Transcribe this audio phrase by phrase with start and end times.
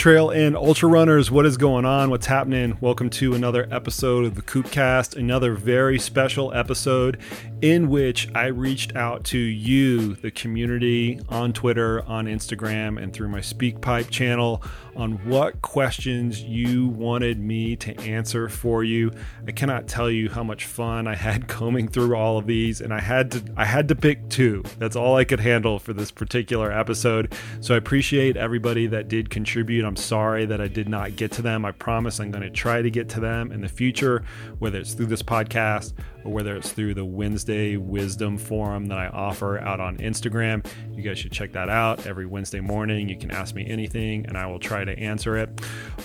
[0.00, 2.10] Trail and ultra runners, what is going on?
[2.10, 2.76] What's happening?
[2.82, 7.18] Welcome to another episode of the Coopcast, another very special episode
[7.62, 13.28] in which I reached out to you, the community, on Twitter, on Instagram, and through
[13.28, 14.62] my SpeakPipe channel
[14.96, 19.12] on what questions you wanted me to answer for you.
[19.46, 22.92] I cannot tell you how much fun I had combing through all of these, and
[22.92, 24.62] I had to I had to pick two.
[24.78, 27.34] That's all I could handle for this particular episode.
[27.60, 29.84] So I appreciate everybody that did contribute.
[29.84, 31.64] I'm sorry that I did not get to them.
[31.64, 34.24] I promise I'm going to try to get to them in the future,
[34.58, 35.92] whether it's through this podcast
[36.24, 40.66] or whether it's through the Wednesday Wisdom Forum that I offer out on Instagram.
[40.94, 43.08] You guys should check that out every Wednesday morning.
[43.08, 45.60] You can ask me anything and I will try to answer it.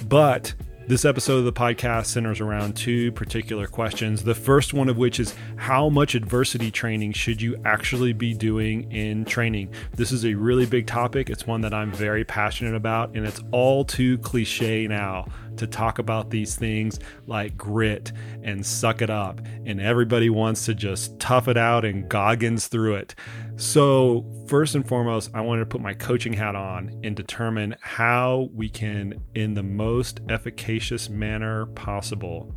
[0.08, 0.54] But
[0.88, 4.24] this episode of the podcast centers around two particular questions.
[4.24, 8.92] The first one of which is how much adversity training should you actually be doing
[8.92, 9.72] in training?
[9.96, 11.32] This is a really big topic.
[11.32, 15.26] It's one that I'm very passionate about, and it's all too cliche now
[15.58, 18.12] to talk about these things like grit
[18.44, 19.42] and suck it up.
[19.66, 23.16] And everybody wants to just tough it out and goggins through it.
[23.58, 28.50] So, first and foremost, I wanted to put my coaching hat on and determine how
[28.54, 32.54] we can, in the most efficacious manner possible,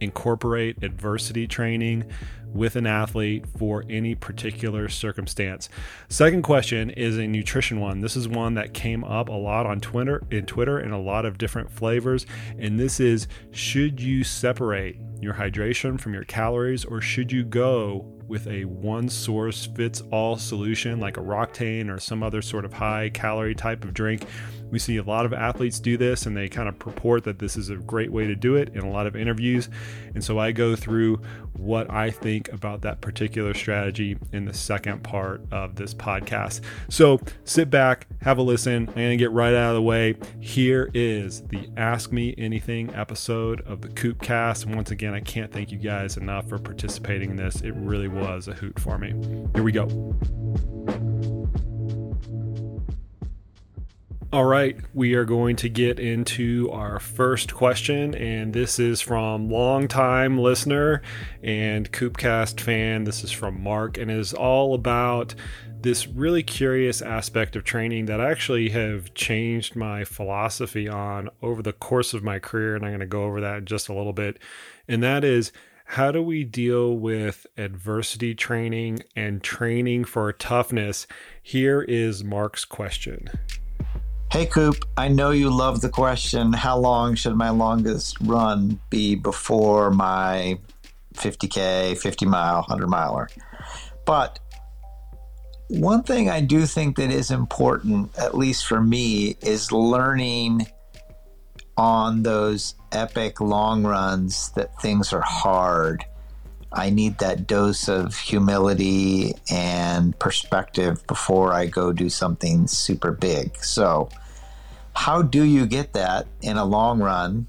[0.00, 2.04] incorporate adversity training
[2.52, 5.68] with an athlete for any particular circumstance.
[6.08, 8.00] Second question is a nutrition one.
[8.00, 11.24] This is one that came up a lot on Twitter in Twitter in a lot
[11.24, 12.26] of different flavors
[12.58, 18.06] and this is should you separate your hydration from your calories or should you go
[18.26, 22.72] with a one source fits all solution like a Roctane or some other sort of
[22.72, 24.24] high calorie type of drink
[24.70, 27.56] we see a lot of athletes do this and they kind of purport that this
[27.56, 29.68] is a great way to do it in a lot of interviews.
[30.14, 31.20] And so I go through
[31.56, 36.60] what I think about that particular strategy in the second part of this podcast.
[36.88, 38.88] So sit back, have a listen.
[38.88, 40.16] I'm going to get right out of the way.
[40.40, 44.66] Here is the Ask Me Anything episode of the Coopcast.
[44.66, 47.60] And once again, I can't thank you guys enough for participating in this.
[47.60, 49.10] It really was a hoot for me.
[49.54, 49.86] Here we go.
[54.32, 59.50] All right, we are going to get into our first question, and this is from
[59.50, 61.02] longtime listener
[61.42, 63.02] and Coopcast fan.
[63.02, 65.34] This is from Mark, and is all about
[65.82, 71.60] this really curious aspect of training that I actually have changed my philosophy on over
[71.60, 74.12] the course of my career, and I'm going to go over that just a little
[74.12, 74.38] bit.
[74.86, 75.50] And that is
[75.84, 81.08] how do we deal with adversity training and training for toughness?
[81.42, 83.28] Here is Mark's question.
[84.32, 89.16] Hey, Coop, I know you love the question how long should my longest run be
[89.16, 90.60] before my
[91.14, 93.28] 50K, 50 mile, 100 miler?
[94.06, 94.38] But
[95.66, 100.68] one thing I do think that is important, at least for me, is learning
[101.76, 106.04] on those epic long runs that things are hard.
[106.72, 113.56] I need that dose of humility and perspective before I go do something super big.
[113.56, 114.08] So,
[114.94, 117.48] how do you get that in a long run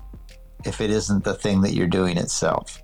[0.65, 2.81] if it isn't the thing that you're doing itself?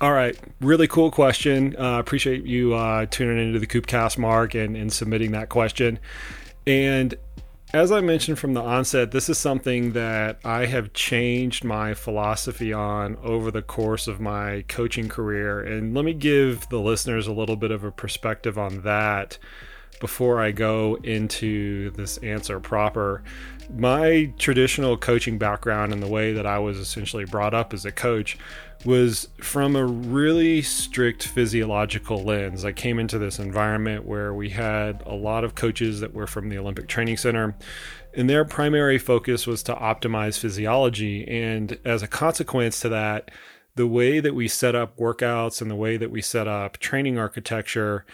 [0.00, 1.74] All right, really cool question.
[1.76, 5.98] Uh, appreciate you uh, tuning into the Coopcast, Mark, and, and submitting that question.
[6.68, 7.16] And
[7.74, 12.72] as I mentioned from the onset, this is something that I have changed my philosophy
[12.72, 15.60] on over the course of my coaching career.
[15.60, 19.38] And let me give the listeners a little bit of a perspective on that
[20.00, 23.22] before I go into this answer proper
[23.76, 27.92] my traditional coaching background and the way that I was essentially brought up as a
[27.92, 28.38] coach
[28.84, 32.64] was from a really strict physiological lens.
[32.64, 36.48] I came into this environment where we had a lot of coaches that were from
[36.48, 37.56] the Olympic Training Center,
[38.14, 41.26] and their primary focus was to optimize physiology.
[41.26, 43.30] And as a consequence to that,
[43.74, 47.18] the way that we set up workouts and the way that we set up training
[47.18, 48.04] architecture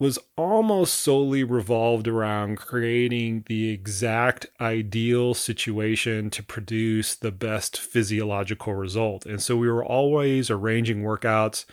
[0.00, 8.74] was almost solely revolved around creating the exact ideal situation to produce the best physiological
[8.74, 9.26] result.
[9.26, 11.64] And so we were always arranging workouts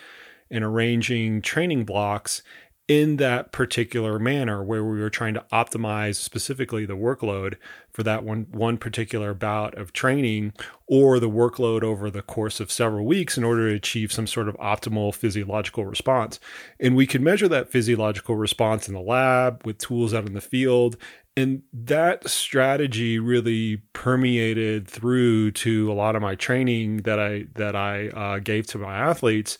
[0.49, 2.41] and arranging training blocks
[2.87, 7.55] in that particular manner where we were trying to optimize specifically the workload
[7.91, 10.53] for that one one particular bout of training
[10.87, 14.47] or the workload over the course of several weeks in order to achieve some sort
[14.47, 16.39] of optimal physiological response.
[16.79, 20.41] And we could measure that physiological response in the lab with tools out in the
[20.41, 20.95] field.
[21.35, 27.75] And that strategy really permeated through to a lot of my training that I that
[27.75, 29.57] I uh, gave to my athletes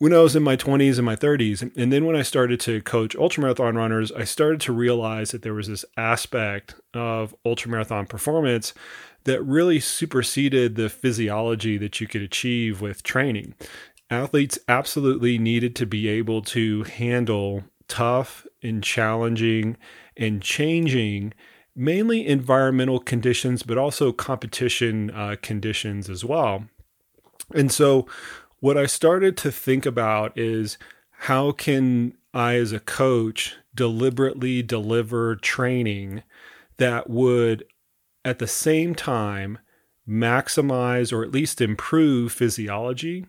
[0.00, 1.70] when I was in my 20s and my 30s.
[1.76, 5.52] And then when I started to coach ultramarathon runners, I started to realize that there
[5.52, 8.72] was this aspect of ultramarathon performance
[9.24, 13.54] that really superseded the physiology that you could achieve with training.
[14.08, 19.76] Athletes absolutely needed to be able to handle tough and challenging
[20.16, 21.34] and changing
[21.76, 26.64] mainly environmental conditions, but also competition uh, conditions as well.
[27.54, 28.06] And so,
[28.60, 30.78] what I started to think about is
[31.10, 36.22] how can I, as a coach, deliberately deliver training
[36.76, 37.64] that would,
[38.24, 39.58] at the same time,
[40.08, 43.26] maximize or at least improve physiology,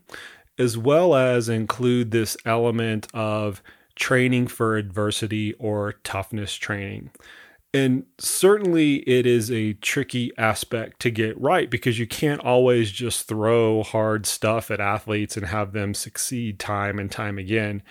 [0.57, 3.61] as well as include this element of
[3.95, 7.09] training for adversity or toughness training.
[7.73, 13.27] And certainly it is a tricky aspect to get right because you can't always just
[13.27, 17.81] throw hard stuff at athletes and have them succeed time and time again.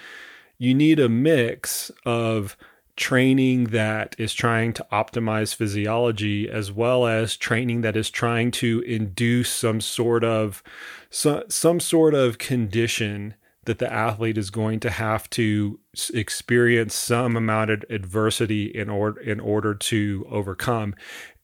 [0.59, 2.59] You need a mix of
[2.97, 8.81] training that is trying to optimize physiology as well as training that is trying to
[8.81, 10.63] induce some sort of
[11.09, 13.35] some, some sort of condition
[13.71, 15.79] that the athlete is going to have to
[16.13, 20.93] experience some amount of adversity in order in order to overcome.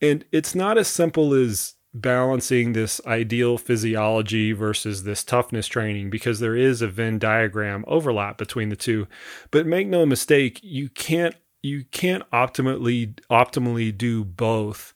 [0.02, 6.40] And it's not as simple as balancing this ideal physiology versus this toughness training because
[6.40, 9.06] there is a Venn diagram overlap between the two.
[9.52, 14.94] But make no mistake, you can't you can't optimally optimally do both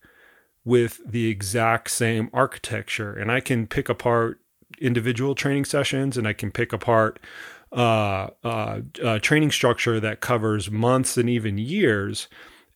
[0.64, 3.12] with the exact same architecture.
[3.12, 4.40] And I can pick apart
[4.80, 7.20] individual training sessions and I can pick apart
[7.72, 12.28] uh, uh, uh, training structure that covers months and even years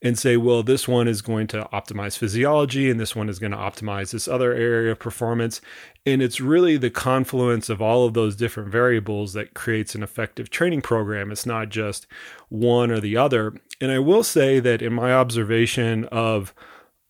[0.04, 3.52] and say, well, this one is going to optimize physiology and this one is going
[3.52, 5.62] to optimize this other area of performance.
[6.04, 10.50] And it's really the confluence of all of those different variables that creates an effective
[10.50, 11.32] training program.
[11.32, 12.06] It's not just
[12.50, 13.54] one or the other.
[13.80, 16.54] And I will say that in my observation of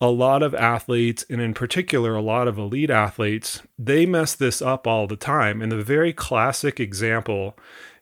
[0.05, 4.61] a lot of athletes, and in particular, a lot of elite athletes, they mess this
[4.61, 5.63] up all the time.
[5.63, 7.57] And the very classic example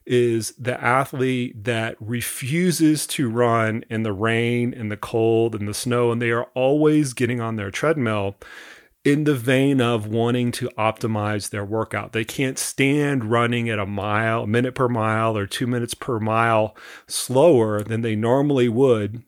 [0.04, 5.74] is the athlete that refuses to run in the rain and the cold and the
[5.74, 8.34] snow, and they are always getting on their treadmill
[9.04, 12.12] in the vein of wanting to optimize their workout.
[12.12, 16.18] They can't stand running at a mile, a minute per mile, or two minutes per
[16.18, 16.76] mile
[17.06, 19.22] slower than they normally would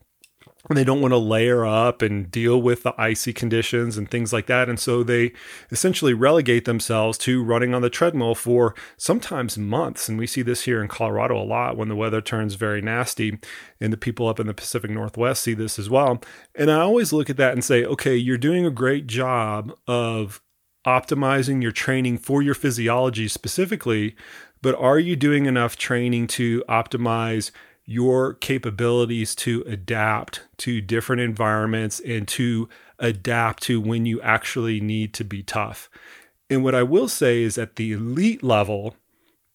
[0.73, 4.47] they don't want to layer up and deal with the icy conditions and things like
[4.47, 4.67] that.
[4.67, 5.31] And so they
[5.69, 10.09] essentially relegate themselves to running on the treadmill for sometimes months.
[10.09, 13.39] And we see this here in Colorado a lot when the weather turns very nasty.
[13.79, 16.21] And the people up in the Pacific Northwest see this as well.
[16.55, 20.41] And I always look at that and say, okay, you're doing a great job of
[20.85, 24.15] optimizing your training for your physiology specifically,
[24.61, 27.51] but are you doing enough training to optimize?
[27.85, 32.67] Your capabilities to adapt to different environments and to
[32.99, 35.89] adapt to when you actually need to be tough.
[36.49, 38.95] And what I will say is at the elite level,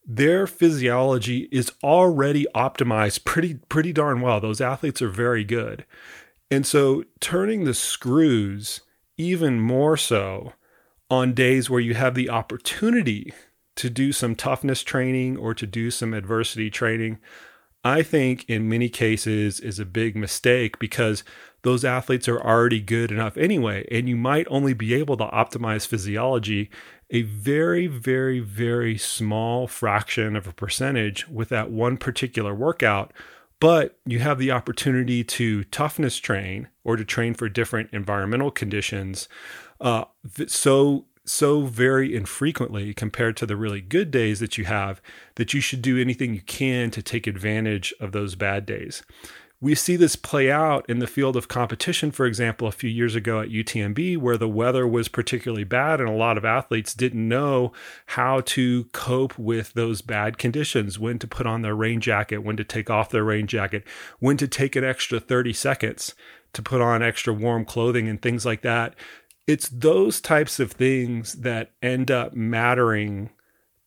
[0.06, 4.40] their physiology is already optimized pretty pretty darn well.
[4.40, 5.84] Those athletes are very good.
[6.50, 8.80] And so turning the screws
[9.16, 10.54] even more so
[11.10, 13.32] on days where you have the opportunity
[13.76, 17.18] to do some toughness training or to do some adversity training,
[17.84, 21.24] I think in many cases is a big mistake because
[21.62, 23.86] those athletes are already good enough anyway.
[23.90, 26.70] And you might only be able to optimize physiology
[27.10, 33.12] a very, very, very small fraction of a percentage with that one particular workout.
[33.60, 39.28] But you have the opportunity to toughness train or to train for different environmental conditions
[39.80, 40.04] uh,
[40.46, 45.00] so so very infrequently compared to the really good days that you have
[45.36, 49.02] that you should do anything you can to take advantage of those bad days.
[49.62, 53.14] We see this play out in the field of competition, for example, a few years
[53.14, 57.28] ago at UTMB, where the weather was particularly bad and a lot of athletes didn't
[57.28, 57.72] know
[58.06, 62.56] how to cope with those bad conditions, when to put on their rain jacket, when
[62.56, 63.84] to take off their rain jacket,
[64.18, 66.14] when to take an extra 30 seconds
[66.54, 68.94] to put on extra warm clothing and things like that
[69.46, 73.30] it's those types of things that end up mattering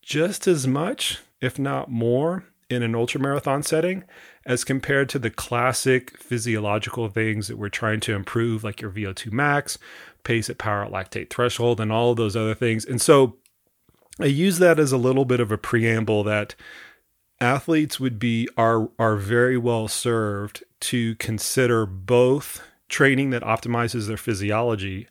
[0.01, 4.03] just as much, if not more, in an ultramarathon setting
[4.45, 9.31] as compared to the classic physiological things that we're trying to improve, like your VO2
[9.31, 9.77] max,
[10.23, 12.83] pace at power at lactate threshold, and all those other things.
[12.85, 13.37] And so
[14.19, 16.55] I use that as a little bit of a preamble that
[17.39, 24.17] athletes would be are are very well served to consider both training that optimizes their
[24.17, 25.07] physiology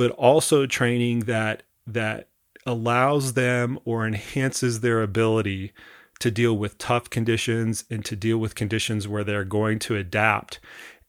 [0.00, 2.26] but also training that that
[2.64, 5.74] allows them or enhances their ability
[6.18, 10.58] to deal with tough conditions and to deal with conditions where they're going to adapt.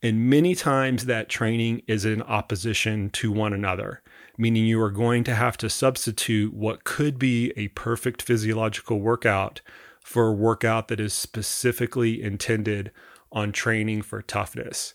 [0.03, 4.01] And many times that training is in opposition to one another,
[4.37, 9.61] meaning you are going to have to substitute what could be a perfect physiological workout
[10.03, 12.91] for a workout that is specifically intended
[13.31, 14.93] on training for toughness.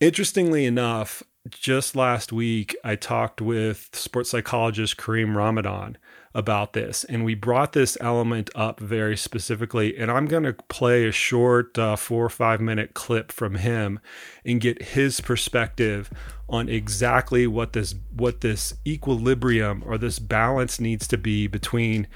[0.00, 5.96] Interestingly enough, just last week, I talked with sports psychologist Kareem Ramadan
[6.34, 9.96] about this, and we brought this element up very specifically.
[9.96, 14.00] And I'm going to play a short uh, four or five minute clip from him
[14.44, 16.10] and get his perspective
[16.48, 22.06] on exactly what this what this equilibrium or this balance needs to be between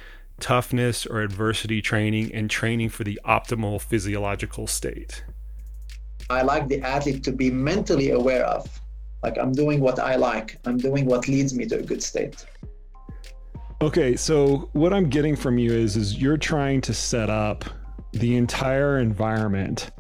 [0.41, 5.25] toughness or adversity training and training for the optimal physiological state.
[6.31, 8.82] I like the athlete to be mentally aware of
[9.23, 10.59] like i'm doing what i like.
[10.65, 12.45] I'm doing what leads me to a good state.
[13.81, 17.65] Okay so what i'm getting from you is is you're trying to set up
[18.13, 19.91] the entire environment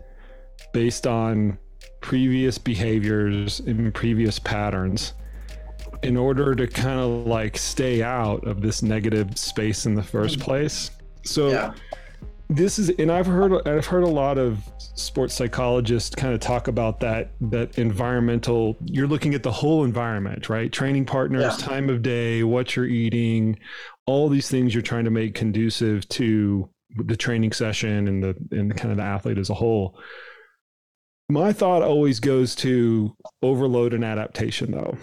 [0.72, 1.58] based on
[2.00, 5.14] previous behaviors and previous patterns
[6.02, 10.38] in order to kind of like stay out of this negative space in the first
[10.38, 10.42] mm.
[10.42, 10.90] place.
[11.24, 11.72] So yeah
[12.56, 14.58] this is and i've heard i've heard a lot of
[14.94, 20.48] sports psychologists kind of talk about that that environmental you're looking at the whole environment
[20.48, 20.72] right?
[20.72, 21.66] Training partners yeah.
[21.66, 23.58] time of day what you're eating
[24.06, 28.76] all these things you're trying to make conducive to the training session and the and
[28.76, 29.98] kind of the athlete as a whole.
[31.28, 34.98] My thought always goes to overload and adaptation though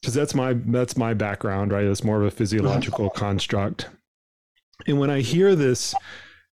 [0.00, 1.84] because that's my that's my background right?
[1.84, 3.20] It's more of a physiological uh-huh.
[3.20, 3.88] construct.
[4.86, 5.94] And when i hear this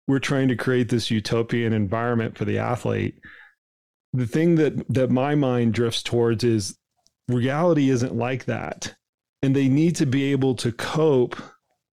[0.07, 3.19] we're trying to create this utopian environment for the athlete
[4.13, 6.77] the thing that that my mind drifts towards is
[7.29, 8.95] reality isn't like that.
[9.43, 11.37] And they need to be able to cope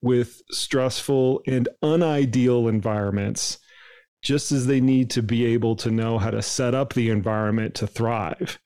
[0.02, 3.58] with stressful and unideal environments
[4.22, 7.74] just as they need to be able to know how to set up the environment
[7.76, 8.60] to thrive.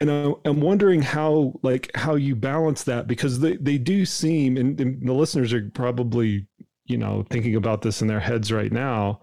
[0.00, 4.80] And I'm wondering how like how you balance that because they, they do seem and,
[4.80, 6.46] and the listeners are probably
[6.90, 9.20] you know thinking about this in their heads right now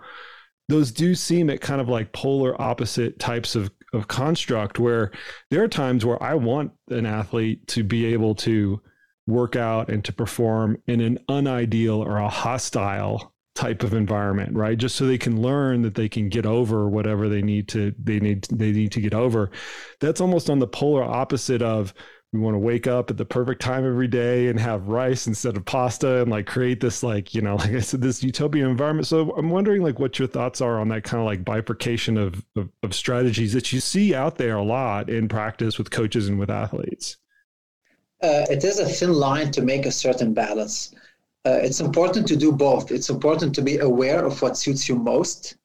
[0.70, 5.12] those do seem at kind of like polar opposite types of of construct where
[5.50, 8.82] there are times where I want an athlete to be able to
[9.28, 14.78] work out and to perform in an unideal or a hostile type of environment right?
[14.78, 18.20] Just so they can learn that they can get over whatever they need to they
[18.20, 19.52] need they need to get over.
[20.00, 21.94] That's almost on the polar opposite of
[22.38, 25.58] we want to wake up at the perfect time every day and have rice instead
[25.58, 29.08] of pasta and like create this like you know like i said this utopian environment.
[29.08, 32.46] So i'm wondering like what your thoughts are on that kind of like bifurcation of,
[32.56, 36.40] of, of strategies that you see out there a lot in practice with coaches and
[36.40, 37.18] with athletes.
[38.22, 40.96] Uh, it is a thin line to make a certain balance.
[41.46, 42.92] Uh, it's important to do both.
[42.92, 45.56] It's important to be aware of what suits you most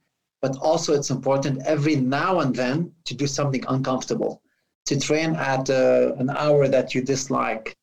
[0.42, 4.42] but also it's important every now and then to do something uncomfortable
[4.86, 7.76] to train at uh, an hour that you dislike,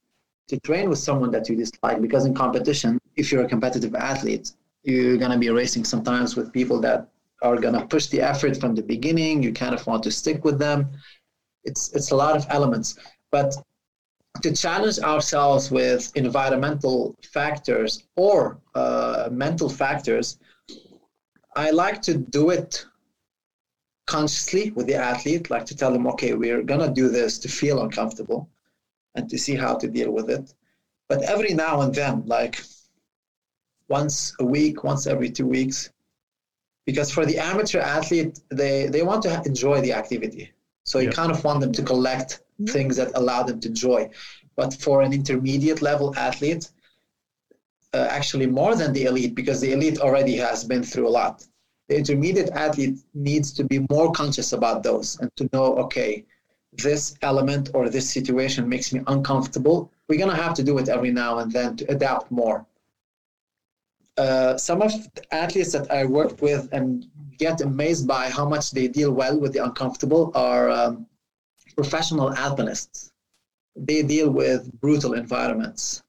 [0.48, 4.52] to train with someone that you dislike, because in competition, if you're a competitive athlete,
[4.84, 7.08] you're going to be racing sometimes with people that
[7.42, 9.42] are going to push the effort from the beginning.
[9.44, 10.90] You kind of want to stick with them.
[11.64, 12.98] It's it's a lot of elements,
[13.32, 13.54] but
[14.42, 20.40] to challenge ourselves with environmental factors or uh, mental factors,
[21.56, 22.86] I like to do it
[24.10, 27.48] consciously with the athlete, like to tell them, okay, we're going to do this to
[27.48, 28.50] feel uncomfortable
[29.16, 30.54] and to see how to deal with it.
[31.08, 32.56] But every now and then, like
[33.88, 35.92] once a week, once every two weeks,
[36.88, 40.52] because for the amateur athlete, they, they want to enjoy the activity.
[40.86, 42.42] So you kind of want them to collect
[42.76, 44.10] things that allow them to enjoy.
[44.56, 46.72] But for an intermediate level athlete,
[47.94, 51.46] uh, actually more than the elite, because the elite already has been through a lot
[51.90, 56.24] the intermediate athlete needs to be more conscious about those and to know okay
[56.72, 59.92] this element or this situation makes me uncomfortable.
[60.08, 62.66] We're going to have to do it every now and then to adapt more.
[64.18, 68.72] Uh, some of the athletes that i worked with and get amazed by how much
[68.72, 71.08] they deal well with the uncomfortable are um,
[71.76, 73.14] professional alpinists
[73.78, 76.04] they deal with brutal environments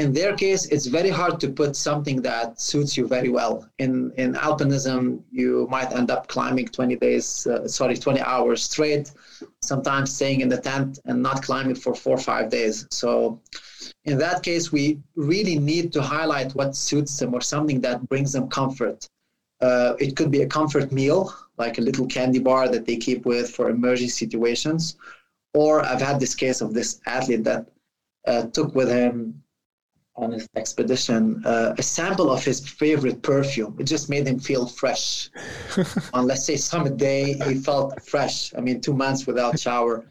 [0.00, 3.68] in their case, it's very hard to put something that suits you very well.
[3.78, 9.12] In in alpinism, you might end up climbing 20 days, uh, sorry, 20 hours straight,
[9.62, 12.86] sometimes staying in the tent and not climbing for four or five days.
[12.90, 13.40] So,
[14.04, 18.32] in that case, we really need to highlight what suits them or something that brings
[18.32, 19.08] them comfort.
[19.60, 23.24] Uh, it could be a comfort meal, like a little candy bar that they keep
[23.24, 24.96] with for emergency situations.
[25.54, 27.68] Or I've had this case of this athlete that
[28.26, 29.43] uh, took with him
[30.16, 33.76] on his expedition uh, a sample of his favorite perfume.
[33.78, 35.30] It just made him feel fresh.
[36.14, 38.54] on let's say summit day, he felt fresh.
[38.56, 40.06] I mean, two months without shower.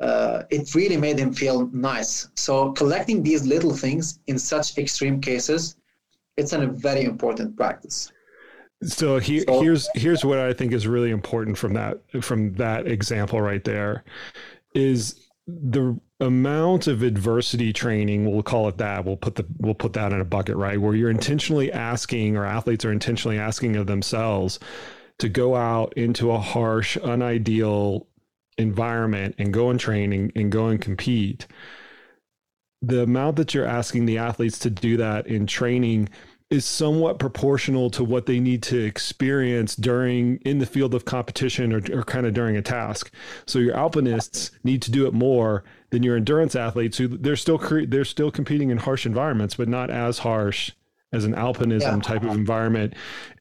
[0.00, 2.28] Uh, it really made him feel nice.
[2.34, 5.76] So collecting these little things in such extreme cases,
[6.36, 8.10] it's a very important practice.
[8.84, 12.88] So, he, so here's here's what I think is really important from that from that
[12.88, 14.02] example right there
[14.74, 19.92] is the amount of adversity training we'll call it that we'll put the we'll put
[19.92, 23.86] that in a bucket right where you're intentionally asking or athletes are intentionally asking of
[23.86, 24.58] themselves
[25.18, 28.06] to go out into a harsh unideal
[28.58, 31.46] environment and go and train and, and go and compete
[32.82, 36.08] the amount that you're asking the athletes to do that in training
[36.52, 41.72] is somewhat proportional to what they need to experience during in the field of competition
[41.72, 43.10] or, or kind of during a task.
[43.46, 47.58] So your alpinists need to do it more than your endurance athletes who they're still
[47.58, 50.72] cre- they're still competing in harsh environments, but not as harsh
[51.12, 52.00] as an alpinism yeah.
[52.00, 52.94] type of environment.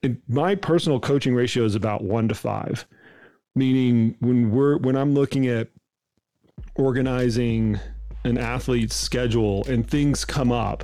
[0.03, 2.85] And my personal coaching ratio is about one to five,
[3.55, 5.69] meaning when we're when I'm looking at
[6.75, 7.79] organizing
[8.25, 10.83] an athlete's schedule and things come up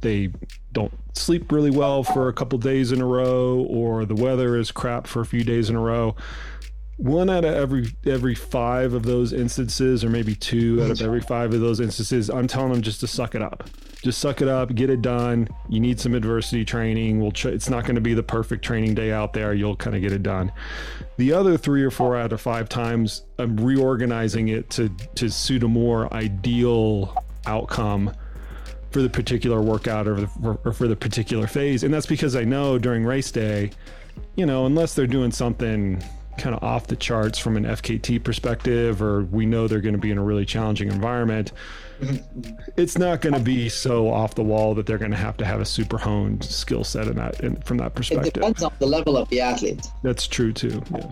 [0.00, 0.30] they
[0.72, 4.70] don't sleep really well for a couple days in a row or the weather is
[4.70, 6.14] crap for a few days in a row
[7.02, 11.20] one out of every every five of those instances or maybe two out of every
[11.20, 13.68] five of those instances i'm telling them just to suck it up.
[14.02, 15.48] Just suck it up get it done.
[15.68, 17.20] You need some adversity training.
[17.20, 19.54] We'll it's not going to be the perfect training day out there.
[19.54, 20.52] You'll kind of get it done.
[21.18, 25.62] The other three or four out of five times i'm reorganizing it to to suit
[25.62, 27.16] a more ideal
[27.46, 28.12] outcome
[28.90, 31.82] for the particular workout or, the, or for the particular phase.
[31.82, 33.70] And that's because I know during race day,
[34.36, 36.02] you know, unless they're doing something
[36.38, 40.00] kind of off the charts from an FKT perspective, or we know they're going to
[40.00, 41.52] be in a really challenging environment,
[42.76, 45.44] it's not going to be so off the wall that they're going to have to
[45.44, 48.28] have a super honed skill set in that in, from that perspective.
[48.28, 49.86] It depends on the level of the athlete.
[50.02, 50.82] That's true too.
[50.92, 51.10] Yeah.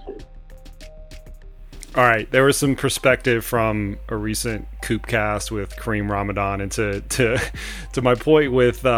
[1.96, 7.00] All right, there was some perspective from a recent Coopcast with Kareem Ramadan, and to
[7.00, 7.38] to
[7.94, 8.90] to my point with uh,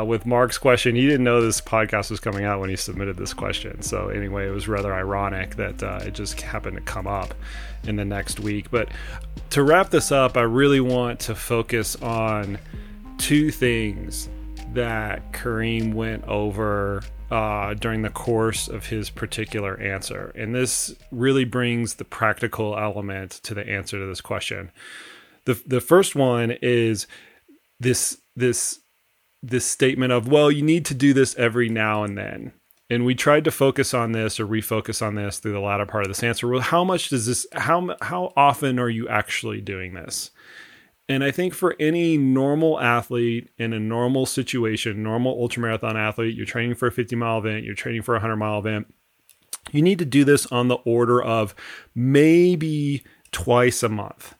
[0.00, 3.18] uh, with Mark's question, he didn't know this podcast was coming out when he submitted
[3.18, 3.82] this question.
[3.82, 7.34] So anyway, it was rather ironic that uh, it just happened to come up
[7.84, 8.70] in the next week.
[8.70, 8.88] But
[9.50, 12.58] to wrap this up, I really want to focus on
[13.18, 14.30] two things
[14.72, 20.32] that Kareem went over uh, during the course of his particular answer.
[20.34, 24.70] And this really brings the practical element to the answer to this question.
[25.44, 27.06] The, the first one is
[27.78, 28.80] this this
[29.42, 32.52] this statement of well you need to do this every now and then
[32.90, 36.04] and we tried to focus on this or refocus on this through the latter part
[36.04, 39.94] of this answer well how much does this how how often are you actually doing
[39.94, 40.30] this
[41.10, 46.46] and I think for any normal athlete in a normal situation, normal ultramarathon athlete, you're
[46.46, 48.94] training for a 50 mile event, you're training for a 100 mile event,
[49.72, 51.52] you need to do this on the order of
[51.96, 54.36] maybe twice a month.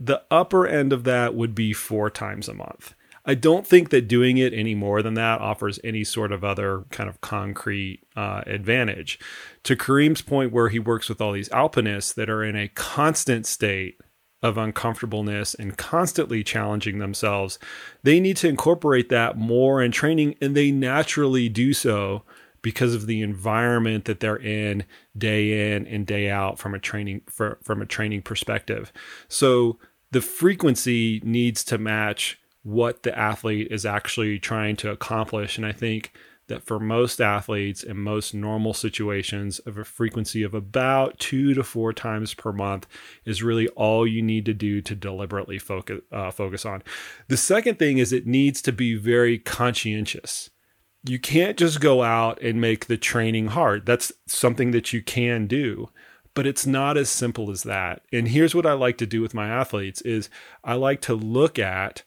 [0.00, 2.94] The upper end of that would be four times a month.
[3.26, 6.86] I don't think that doing it any more than that offers any sort of other
[6.88, 9.18] kind of concrete uh, advantage.
[9.64, 13.44] To Kareem's point, where he works with all these alpinists that are in a constant
[13.44, 14.00] state
[14.42, 17.58] of uncomfortableness and constantly challenging themselves,
[18.02, 22.22] they need to incorporate that more in training, and they naturally do so
[22.62, 24.84] because of the environment that they're in
[25.16, 28.92] day in and day out from a training for, from a training perspective.
[29.28, 29.78] So
[30.10, 35.72] the frequency needs to match what the athlete is actually trying to accomplish, and I
[35.72, 36.12] think
[36.48, 41.62] that for most athletes in most normal situations of a frequency of about two to
[41.62, 42.86] four times per month
[43.24, 46.82] is really all you need to do to deliberately focus uh, focus on.
[47.28, 50.50] The second thing is it needs to be very conscientious.
[51.04, 53.86] You can't just go out and make the training hard.
[53.86, 55.90] That's something that you can do,
[56.34, 58.02] but it's not as simple as that.
[58.12, 60.28] And here's what I like to do with my athletes is
[60.64, 62.02] I like to look at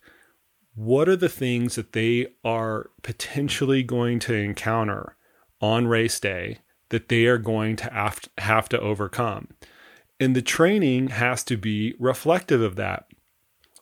[0.74, 5.16] what are the things that they are potentially going to encounter
[5.60, 6.58] on race day
[6.92, 7.90] that they are going to
[8.38, 9.48] have, to overcome.
[10.20, 13.06] And the training has to be reflective of that.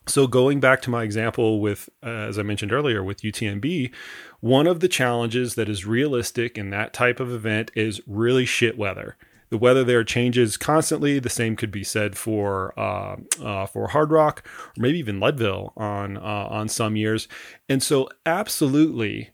[0.07, 3.93] So, going back to my example with, uh, as I mentioned earlier, with UTMB,
[4.41, 8.79] one of the challenges that is realistic in that type of event is really shit
[8.79, 9.17] weather.
[9.51, 11.19] The weather there changes constantly.
[11.19, 16.17] The same could be said for uh, uh, for Hardrock, or maybe even Leadville on
[16.17, 17.27] uh, on some years.
[17.69, 19.31] And so, absolutely,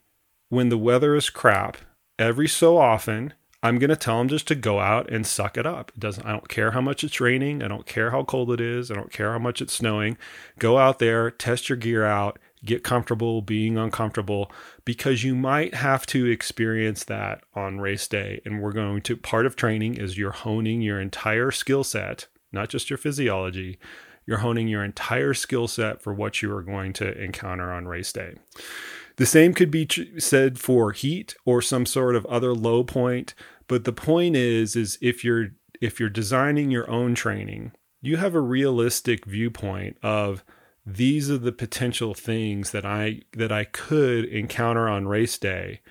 [0.49, 1.77] when the weather is crap,
[2.17, 5.65] every so often, I'm going to tell them just to go out and suck it
[5.65, 5.91] up.
[5.95, 8.61] It doesn't I don't care how much it's raining, I don't care how cold it
[8.61, 10.17] is, I don't care how much it's snowing.
[10.57, 14.51] Go out there, test your gear out, get comfortable being uncomfortable
[14.87, 18.39] because you might have to experience that on race day.
[18.45, 22.69] And we're going to, part of training is you're honing your entire skill set, not
[22.69, 23.79] just your physiology.
[24.25, 28.13] You're honing your entire skill set for what you are going to encounter on race
[28.13, 28.35] day.
[29.17, 33.33] The same could be said for heat or some sort of other low point,
[33.67, 35.47] but the point is is if you're
[35.81, 40.45] if you're designing your own training, you have a realistic viewpoint of
[40.87, 45.81] these are the potential things that I that I could encounter on race day.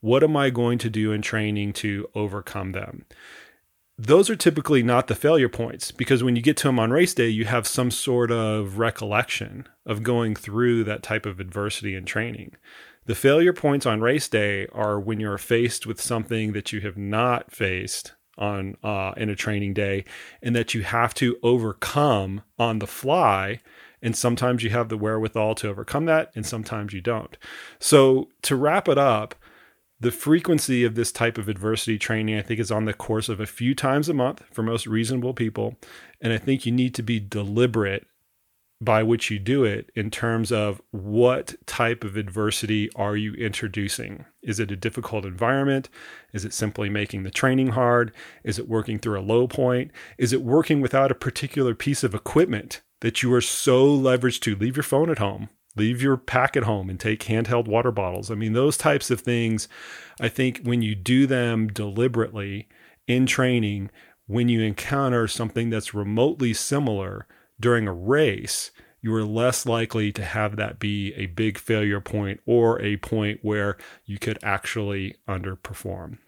[0.00, 3.04] What am I going to do in training to overcome them?
[3.98, 7.12] Those are typically not the failure points because when you get to them on race
[7.12, 12.06] day, you have some sort of recollection of going through that type of adversity in
[12.06, 12.56] training.
[13.04, 16.96] The failure points on race day are when you're faced with something that you have
[16.96, 20.04] not faced on uh, in a training day
[20.42, 23.60] and that you have to overcome on the fly
[24.02, 27.36] and sometimes you have the wherewithal to overcome that, and sometimes you don't.
[27.78, 29.34] So, to wrap it up,
[29.98, 33.40] the frequency of this type of adversity training, I think, is on the course of
[33.40, 35.76] a few times a month for most reasonable people.
[36.20, 38.06] And I think you need to be deliberate
[38.80, 44.26] by which you do it in terms of what type of adversity are you introducing?
[44.42, 45.88] Is it a difficult environment?
[46.34, 48.12] Is it simply making the training hard?
[48.44, 49.92] Is it working through a low point?
[50.18, 54.56] Is it working without a particular piece of equipment that you are so leveraged to
[54.56, 58.30] leave your phone at home, leave your pack at home and take handheld water bottles.
[58.30, 59.68] I mean, those types of things,
[60.20, 62.68] I think when you do them deliberately
[63.06, 63.90] in training,
[64.26, 67.26] when you encounter something that's remotely similar
[67.60, 72.40] during a race, you are less likely to have that be a big failure point
[72.44, 76.18] or a point where you could actually underperform.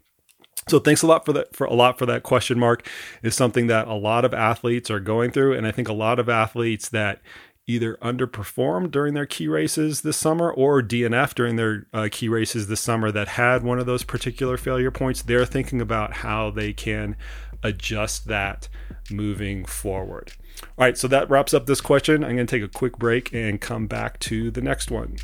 [0.69, 2.87] So thanks a lot for that for a lot for that question mark
[3.23, 6.19] is something that a lot of athletes are going through and I think a lot
[6.19, 7.21] of athletes that
[7.69, 12.67] either underperformed during their key races this summer or DNF during their uh, key races
[12.67, 16.73] this summer that had one of those particular failure points they're thinking about how they
[16.73, 17.15] can
[17.63, 18.69] adjust that
[19.11, 20.33] moving forward.
[20.63, 22.25] All right, so that wraps up this question.
[22.25, 25.17] I'm going to take a quick break and come back to the next one.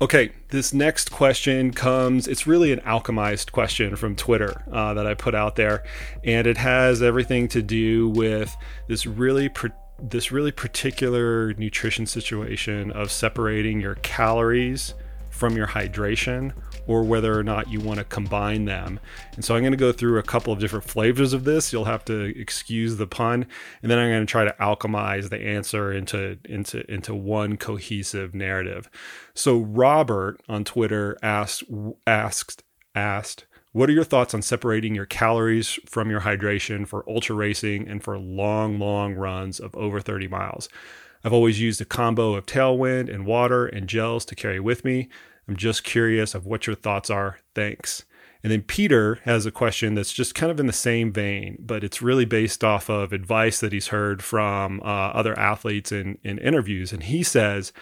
[0.00, 5.14] Okay, this next question comes, it's really an alchemized question from Twitter uh, that I
[5.14, 5.82] put out there.
[6.22, 8.56] And it has everything to do with
[8.86, 9.50] this really.
[10.00, 14.94] this really particular nutrition situation of separating your calories
[15.30, 16.52] from your hydration
[16.88, 18.98] or whether or not you want to combine them.
[19.36, 21.72] And so I'm going to go through a couple of different flavors of this.
[21.72, 23.46] You'll have to excuse the pun,
[23.82, 28.34] and then I'm going to try to alchemize the answer into into into one cohesive
[28.34, 28.90] narrative.
[29.34, 31.62] So Robert on Twitter asked
[32.06, 32.64] asked
[32.96, 37.86] asked what are your thoughts on separating your calories from your hydration for ultra racing
[37.86, 40.70] and for long, long runs of over 30 miles?
[41.22, 45.08] I've always used a combo of tailwind and water and gels to carry with me.
[45.48, 47.38] I'm just curious of what your thoughts are.
[47.54, 48.04] Thanks.
[48.44, 51.82] And then Peter has a question that's just kind of in the same vein, but
[51.82, 56.38] it's really based off of advice that he's heard from uh, other athletes in, in
[56.38, 56.92] interviews.
[56.92, 57.72] And he says,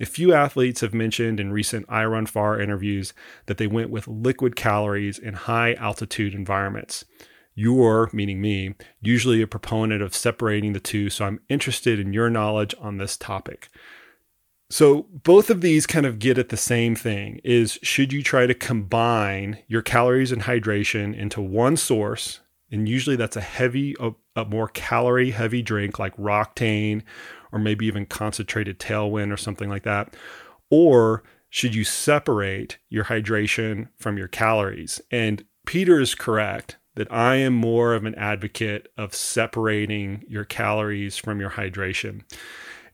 [0.00, 3.12] a few athletes have mentioned in recent iRunFar interviews
[3.46, 7.04] that they went with liquid calories in high altitude environments.
[7.54, 12.28] You're, meaning me, usually a proponent of separating the two, so I'm interested in your
[12.28, 13.68] knowledge on this topic.
[14.68, 18.46] So both of these kind of get at the same thing is should you try
[18.46, 22.40] to combine your calories and hydration into one source?
[22.72, 27.02] And usually that's a heavy a, a more calorie heavy drink like Roctane
[27.52, 30.16] or maybe even concentrated tailwind or something like that.
[30.68, 35.00] Or should you separate your hydration from your calories?
[35.12, 41.16] And Peter is correct that I am more of an advocate of separating your calories
[41.16, 42.22] from your hydration.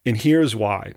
[0.05, 0.93] And here's why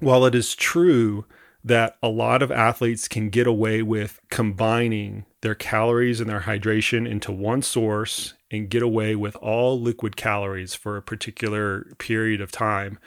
[0.00, 1.24] while it is true
[1.62, 7.08] that a lot of athletes can get away with combining their calories and their hydration
[7.08, 12.50] into one source and get away with all liquid calories for a particular period of
[12.50, 12.98] time,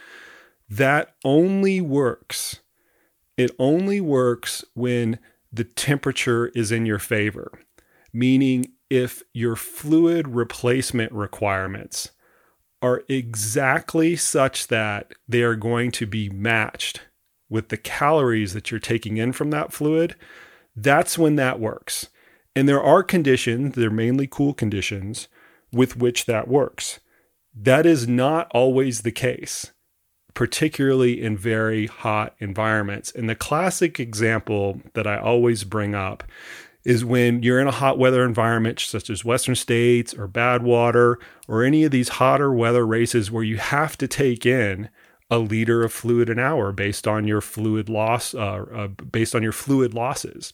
[0.70, 2.60] that only works.
[3.38, 5.20] It only works when
[5.52, 7.60] the temperature is in your favor,
[8.12, 12.12] meaning if your fluid replacement requirements
[12.84, 17.02] are exactly such that they are going to be matched
[17.50, 20.16] with the calories that you're taking in from that fluid,
[20.76, 22.10] that's when that works.
[22.56, 25.30] And there are conditions, they're mainly cool conditions,
[25.72, 27.00] with which that works.
[27.56, 29.72] That is not always the case,
[30.34, 33.12] particularly in very hot environments.
[33.12, 36.24] And the classic example that I always bring up
[36.84, 41.16] is when you're in a hot weather environment such as western states or Badwater
[41.48, 44.90] or any of these hotter weather races where you have to take in
[45.30, 49.42] a liter of fluid an hour based on your fluid loss uh, uh, based on
[49.42, 50.54] your fluid losses.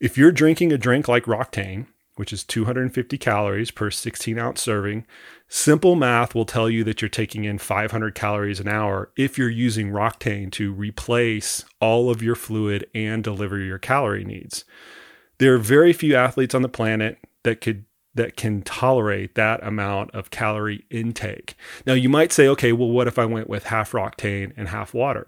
[0.00, 5.04] If you're drinking a drink like Roctane which is 250 calories per 16 ounce serving
[5.48, 9.50] simple math will tell you that you're taking in 500 calories an hour if you're
[9.50, 14.64] using Roctane to replace all of your fluid and deliver your calorie needs
[15.44, 20.10] there are very few athletes on the planet that could that can tolerate that amount
[20.12, 21.54] of calorie intake.
[21.84, 24.94] Now you might say, okay, well, what if I went with half Roctane and half
[24.94, 25.26] water?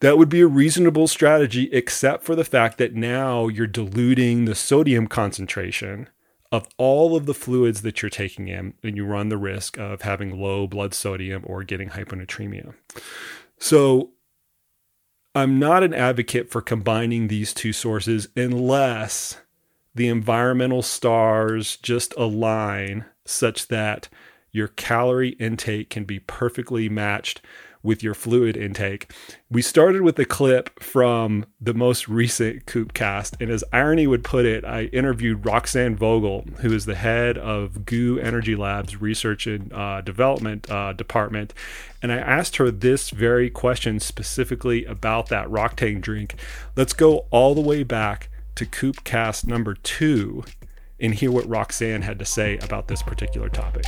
[0.00, 4.54] That would be a reasonable strategy, except for the fact that now you're diluting the
[4.54, 6.08] sodium concentration
[6.50, 10.00] of all of the fluids that you're taking in, and you run the risk of
[10.00, 12.72] having low blood sodium or getting hyponatremia.
[13.58, 14.12] So
[15.34, 19.40] I'm not an advocate for combining these two sources unless
[19.94, 24.08] the environmental stars just align such that
[24.50, 27.40] your calorie intake can be perfectly matched
[27.82, 29.10] with your fluid intake.
[29.48, 34.44] We started with a clip from the most recent Coopcast, and as irony would put
[34.44, 39.72] it, I interviewed Roxanne Vogel, who is the head of GU Energy Labs Research and
[39.72, 41.54] uh, Development uh, Department,
[42.02, 46.34] and I asked her this very question specifically about that Rock Roctane drink.
[46.76, 50.44] Let's go all the way back to Coopcast number two
[50.98, 53.84] and hear what Roxanne had to say about this particular topic.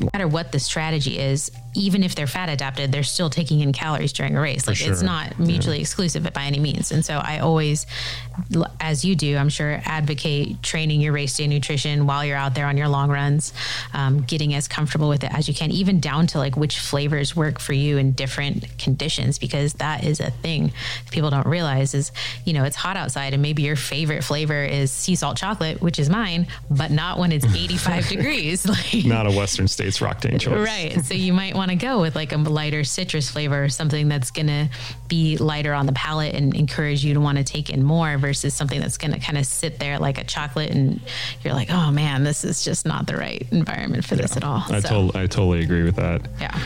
[0.00, 3.72] no matter what the strategy is, even if they're fat adapted, they're still taking in
[3.72, 4.66] calories during a race.
[4.66, 4.92] Like sure.
[4.92, 5.82] it's not mutually yeah.
[5.82, 6.92] exclusive by any means.
[6.92, 7.86] And so I always,
[8.80, 12.66] as you do, I'm sure, advocate training your race day nutrition while you're out there
[12.66, 13.52] on your long runs,
[13.94, 17.34] um, getting as comfortable with it as you can, even down to like which flavors
[17.34, 20.72] work for you in different conditions, because that is a thing
[21.10, 22.12] people don't realize is,
[22.44, 25.98] you know, it's hot outside and maybe your favorite flavor is sea salt chocolate, which
[25.98, 28.66] is mine, but not when it's 85 degrees.
[28.70, 30.66] Like not a Western States rock Roctane choice.
[30.66, 31.04] Right.
[31.04, 34.46] So you might want to go with like a lighter citrus flavor, something that's going
[34.46, 34.70] to
[35.08, 38.54] be lighter on the palate and encourage you to want to take in more versus
[38.54, 41.02] something that's going to kind of sit there like a chocolate and
[41.44, 44.42] you're like, oh man, this is just not the right environment for yeah, this at
[44.42, 44.64] all.
[44.70, 46.26] I, so, to- I totally agree with that.
[46.40, 46.58] Yeah.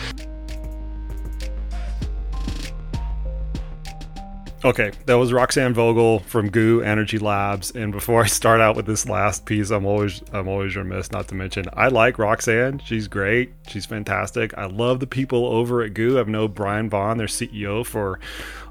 [4.64, 7.70] Okay, that was Roxanne Vogel from GU Energy Labs.
[7.72, 11.28] And before I start out with this last piece, I'm always I'm always remiss not
[11.28, 12.78] to mention I like Roxanne.
[12.78, 13.52] She's great.
[13.68, 14.56] She's fantastic.
[14.56, 16.18] I love the people over at GU.
[16.18, 18.18] I've known Brian Vaughn, their CEO, for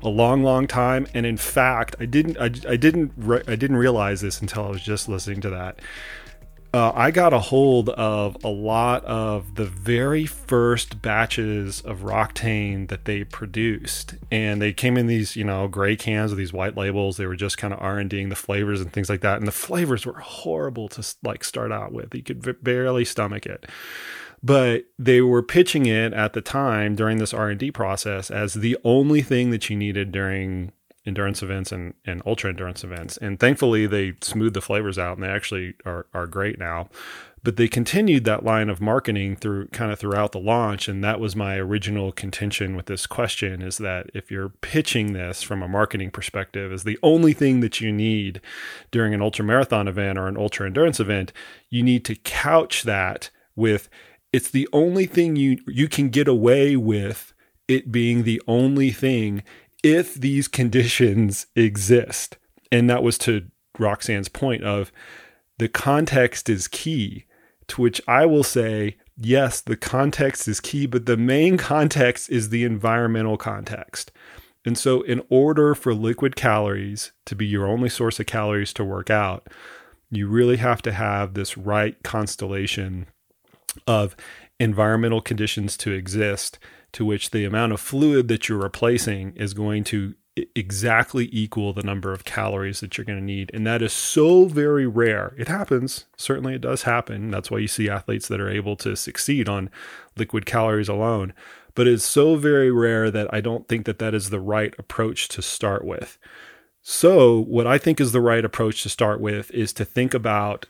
[0.01, 1.05] a long, long time.
[1.13, 4.69] And in fact, I didn't I, I didn't re- I didn't realize this until I
[4.69, 5.77] was just listening to that
[6.73, 12.87] uh, I got a hold of a lot of the very first batches of Roctane
[12.87, 16.75] that they produced, and they came in these, you know, gray cans with these white
[16.75, 17.17] labels.
[17.17, 19.47] They were just kind of R and Ding the flavors and things like that, and
[19.47, 22.15] the flavors were horrible to like start out with.
[22.15, 23.67] You could barely stomach it,
[24.41, 28.55] but they were pitching it at the time during this R and D process as
[28.55, 30.71] the only thing that you needed during
[31.05, 33.17] endurance events and, and ultra endurance events.
[33.17, 36.89] And thankfully, they smoothed the flavors out and they actually are, are great now.
[37.43, 40.87] But they continued that line of marketing through kind of throughout the launch.
[40.87, 45.43] And that was my original contention with this question is that if you're pitching this
[45.43, 48.39] from a marketing perspective as the only thing that you need
[48.91, 51.33] during an ultra marathon event or an ultra endurance event,
[51.69, 53.89] you need to couch that with
[54.31, 57.33] it's the only thing you you can get away with
[57.67, 59.43] it being the only thing
[59.83, 62.37] if these conditions exist.
[62.71, 63.45] And that was to
[63.77, 64.91] Roxanne's point of
[65.59, 67.25] the context is key,
[67.67, 72.49] to which I will say, yes, the context is key, but the main context is
[72.49, 74.11] the environmental context.
[74.65, 78.83] And so, in order for liquid calories to be your only source of calories to
[78.83, 79.47] work out,
[80.09, 83.07] you really have to have this right constellation
[83.85, 84.15] of
[84.63, 86.57] environmental conditions to exist
[86.93, 90.15] to which the amount of fluid that you're replacing is going to
[90.55, 93.51] exactly equal the number of calories that you're going to need.
[93.53, 95.35] And that is so very rare.
[95.37, 96.05] It happens.
[96.17, 97.29] Certainly it does happen.
[97.29, 99.69] That's why you see athletes that are able to succeed on
[100.17, 101.33] liquid calories alone.
[101.75, 105.27] But it's so very rare that I don't think that that is the right approach
[105.29, 106.17] to start with.
[106.81, 110.67] So, what I think is the right approach to start with is to think about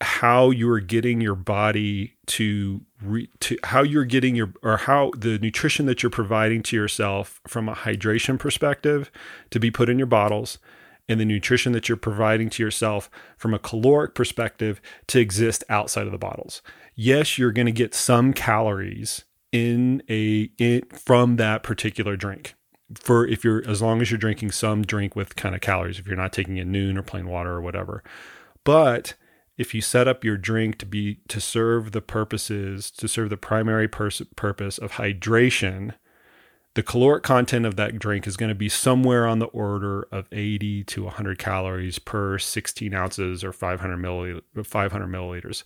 [0.00, 5.38] how you're getting your body to re, to how you're getting your or how the
[5.38, 9.10] nutrition that you're providing to yourself from a hydration perspective
[9.50, 10.58] to be put in your bottles
[11.08, 16.06] and the nutrition that you're providing to yourself from a caloric perspective to exist outside
[16.06, 16.62] of the bottles.
[16.94, 22.54] Yes, you're going to get some calories in a in, from that particular drink
[22.94, 26.06] for if you're as long as you're drinking some drink with kind of calories if
[26.06, 28.02] you're not taking in Nuun or plain water or whatever
[28.64, 29.14] but
[29.62, 33.36] if you set up your drink to be to serve the purposes to serve the
[33.36, 35.94] primary pers- purpose of hydration
[36.74, 40.26] the caloric content of that drink is going to be somewhere on the order of
[40.32, 45.62] 80 to 100 calories per 16 ounces or 500 milliliters 500 milliliters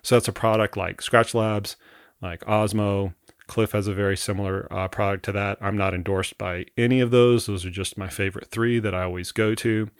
[0.00, 1.76] so that's a product like Skratch Labs
[2.22, 3.14] like osmo
[3.50, 5.58] Clif has a very similar uh, product to that.
[5.60, 7.46] I'm not endorsed by any of those.
[7.46, 9.90] Those are just my favorite three that I always go to.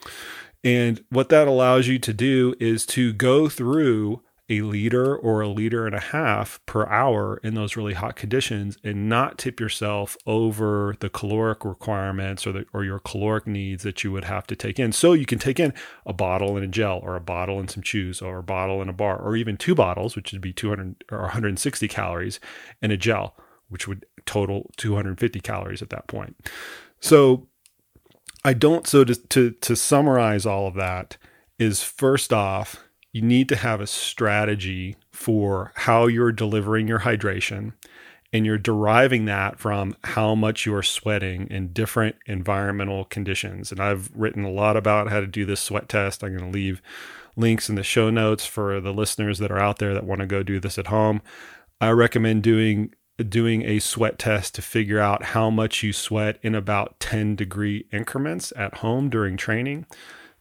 [0.62, 5.48] And what that allows you to do is to go through a liter or a
[5.48, 10.16] liter and a half per hour in those really hot conditions and not tip yourself
[10.26, 14.56] over the caloric requirements or the, or your caloric needs that you would have to
[14.56, 14.90] take in.
[14.90, 15.72] So you can take in
[16.04, 18.90] a bottle and a gel or a bottle and some chews or a bottle and
[18.90, 22.40] a bar or even two bottles, which would be 200 or 160 calories
[22.82, 23.36] and a gel,
[23.68, 26.50] which would total 250 calories at that point.
[26.98, 27.46] So
[28.44, 31.16] I don't so to to, to summarize all of that
[31.58, 37.72] is first off you need to have a strategy for how you're delivering your hydration
[38.32, 43.72] and you're deriving that from how much you're sweating in different environmental conditions.
[43.72, 46.22] And I've written a lot about how to do this sweat test.
[46.22, 46.80] I'm going to leave
[47.36, 50.26] links in the show notes for the listeners that are out there that want to
[50.26, 51.22] go do this at home.
[51.80, 52.94] I recommend doing
[53.28, 57.86] doing a sweat test to figure out how much you sweat in about 10 degree
[57.92, 59.86] increments at home during training.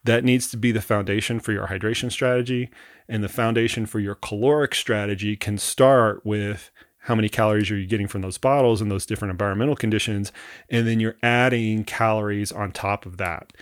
[0.03, 2.69] That needs to be the foundation for your hydration strategy.
[3.07, 6.71] And the foundation for your caloric strategy can start with
[7.03, 10.31] how many calories are you getting from those bottles and those different environmental conditions.
[10.69, 13.53] And then you're adding calories on top of that.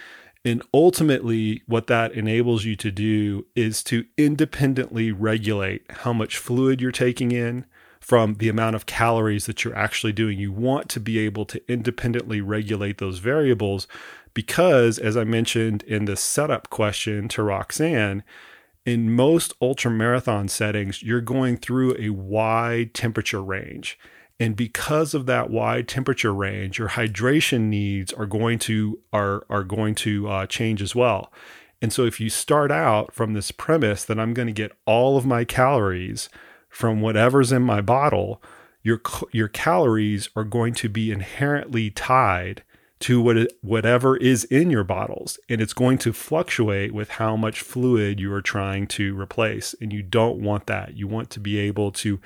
[0.44, 6.82] And ultimately, what that enables you to do is to independently regulate how much fluid
[6.82, 7.66] you're taking in
[8.08, 10.40] from the amount of calories that you're actually doing.
[10.40, 13.86] You want to be able to independently regulate those variables
[14.34, 18.24] because, as I mentioned in the setup question to Roxanne,
[18.86, 24.00] in most ultra marathon settings, you're going through a wide temperature range.
[24.40, 29.66] And because of that wide temperature range, your hydration needs are going to are are
[29.66, 31.30] going to uh, change as well.
[31.82, 35.18] And so, if you start out from this premise that I'm going to get all
[35.18, 36.30] of my calories
[36.78, 38.40] from whatever's in my bottle,
[38.84, 42.62] your your calories are going to be inherently tied
[43.00, 47.62] to what whatever is in your bottles and it's going to fluctuate with how much
[47.62, 50.96] fluid you are trying to replace and you don't want that.
[50.96, 52.20] You want to be able to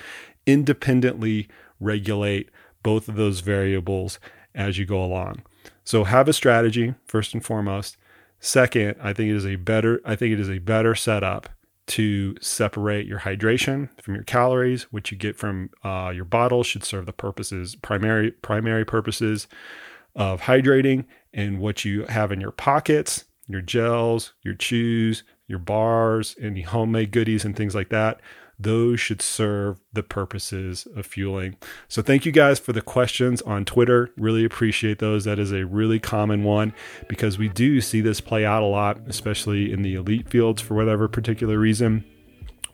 [0.45, 1.47] independently
[1.79, 2.49] regulate
[2.83, 4.19] both of those variables
[4.53, 5.43] as you go along.
[5.85, 7.95] So have a strategy first and foremost.
[8.41, 11.47] Second i think it is a better i think it is a better setup
[11.91, 16.83] to separate your hydration from your calories what you get from uh, your bottle should
[16.83, 19.47] serve the purposes primary primary purposes
[20.15, 26.35] of hydrating and what you have in your pockets, your gels, your chews, your bars,
[26.39, 28.21] any homemade goodies and things like that.
[28.61, 31.57] Those should serve the purposes of fueling.
[31.87, 34.11] So, thank you guys for the questions on Twitter.
[34.17, 35.23] Really appreciate those.
[35.23, 36.73] That is a really common one
[37.07, 40.75] because we do see this play out a lot, especially in the elite fields for
[40.75, 42.05] whatever particular reason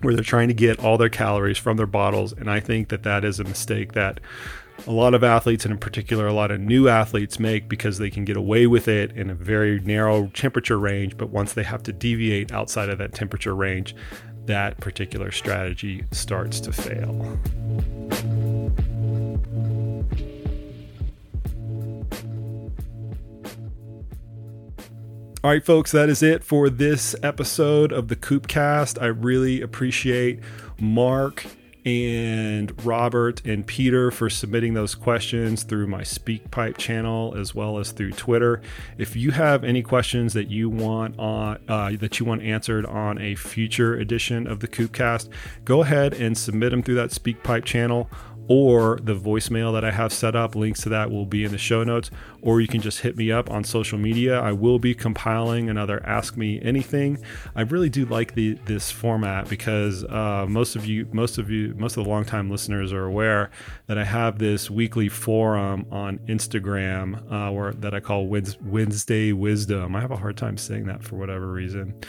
[0.01, 2.33] where they're trying to get all their calories from their bottles.
[2.33, 4.19] And I think that that is a mistake that
[4.85, 8.11] a lot of athletes, and in particular, a lot of new athletes make because they
[8.11, 11.17] can get away with it in a very narrow temperature range.
[11.17, 13.95] But once they have to deviate outside of that temperature range,
[14.47, 17.39] that particular strategy starts to fail.
[25.43, 29.01] All right, folks, that is it for this episode of the Coopcast.
[29.01, 30.39] I really appreciate
[30.79, 31.45] Mark
[31.87, 37.91] and Robert and Peter for submitting those questions through my SpeakPipe channel as well as
[37.91, 38.61] through Twitter.
[38.97, 43.17] If you have any questions that you want on uh, that you want answered on
[43.19, 45.29] a future edition of the Coopcast,
[45.63, 48.09] go ahead and submit them through that SpeakPipe channel
[48.49, 50.55] or the voicemail that I have set up.
[50.55, 52.11] Links to that will be in the show notes,
[52.47, 54.39] or you can just hit me up on social media.
[54.39, 57.21] I will be compiling another Ask Me Anything.
[57.57, 61.75] I really do like the this format because uh, most of you, most of you,
[61.77, 63.49] most of the longtime listeners are aware
[63.87, 69.93] that I have this weekly forum on Instagram uh, where that I call Wednesday Wisdom.
[69.93, 71.99] I have a hard time saying that for whatever reason,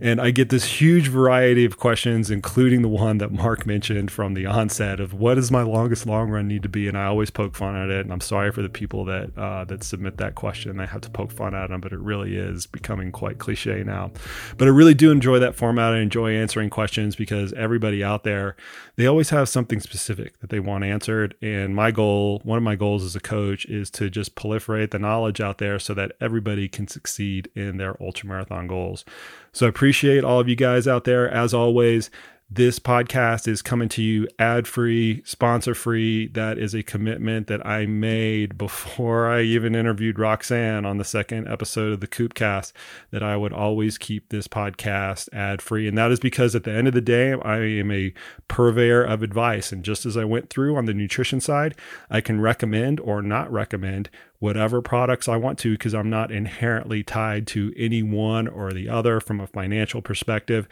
[0.00, 4.34] and I get this huge variety of questions, including the one that Mark mentioned from
[4.34, 6.88] the onset of what does my longest long run need to be?
[6.88, 8.00] And I always poke fun at it.
[8.00, 10.80] And I'm sorry for the people that uh, that submit that question.
[10.80, 14.10] I have to poke fun at them, but it really is becoming quite cliche now.
[14.56, 15.92] But I really do enjoy that format.
[15.92, 18.56] I enjoy answering questions because everybody out there,
[18.96, 21.34] they always have something specific that they want answered.
[21.40, 24.98] And my goal, one of my goals as a coach, is to just proliferate the
[24.98, 29.04] knowledge out there so that everybody can succeed in their ultramarathon goals.
[29.52, 31.30] So I appreciate all of you guys out there.
[31.30, 32.10] As always,
[32.54, 36.28] this podcast is coming to you ad free, sponsor free.
[36.28, 41.48] That is a commitment that I made before I even interviewed Roxanne on the second
[41.48, 42.72] episode of the Coopcast
[43.10, 45.88] that I would always keep this podcast ad free.
[45.88, 48.14] And that is because at the end of the day, I am a
[48.46, 49.72] purveyor of advice.
[49.72, 51.74] And just as I went through on the nutrition side,
[52.08, 54.10] I can recommend or not recommend
[54.44, 58.90] whatever products I want to because I'm not inherently tied to any one or the
[58.90, 60.68] other from a financial perspective.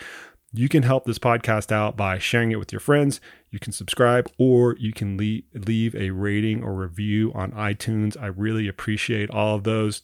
[0.55, 3.21] You can help this podcast out by sharing it with your friends.
[3.51, 8.21] You can subscribe or you can leave, leave a rating or review on iTunes.
[8.21, 10.03] I really appreciate all of those.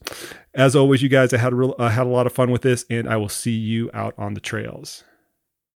[0.54, 2.62] As always, you guys, I had, a real, I had a lot of fun with
[2.62, 5.04] this, and I will see you out on the trails.